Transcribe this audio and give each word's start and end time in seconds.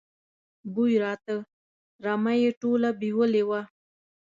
بوی 0.73 0.93
راته، 1.03 1.35
رمه 2.05 2.33
یې 2.41 2.51
ټوله 2.61 2.89
بېولې 2.99 3.43
وه. 3.49 3.61